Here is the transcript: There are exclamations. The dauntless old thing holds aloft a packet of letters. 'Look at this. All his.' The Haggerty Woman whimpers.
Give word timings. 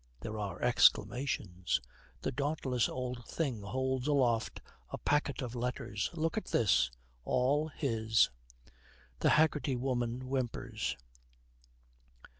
There 0.21 0.39
are 0.39 0.59
exclamations. 0.63 1.79
The 2.21 2.31
dauntless 2.31 2.89
old 2.89 3.23
thing 3.27 3.61
holds 3.61 4.07
aloft 4.07 4.59
a 4.89 4.97
packet 4.97 5.43
of 5.43 5.53
letters. 5.53 6.09
'Look 6.15 6.39
at 6.39 6.45
this. 6.45 6.89
All 7.23 7.67
his.' 7.67 8.31
The 9.19 9.29
Haggerty 9.29 9.75
Woman 9.75 10.21
whimpers. 10.21 10.97